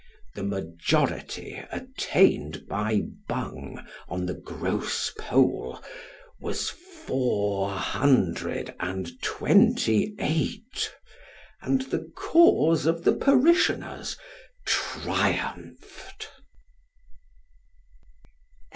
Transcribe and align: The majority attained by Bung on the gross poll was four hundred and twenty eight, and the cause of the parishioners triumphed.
The 0.33 0.41
majority 0.41 1.63
attained 1.71 2.65
by 2.67 3.03
Bung 3.27 3.85
on 4.09 4.25
the 4.25 4.33
gross 4.33 5.11
poll 5.19 5.79
was 6.39 6.71
four 6.71 7.69
hundred 7.69 8.73
and 8.79 9.21
twenty 9.21 10.15
eight, 10.17 10.91
and 11.61 11.83
the 11.83 12.11
cause 12.15 12.87
of 12.87 13.03
the 13.03 13.13
parishioners 13.13 14.17
triumphed. 14.65 16.29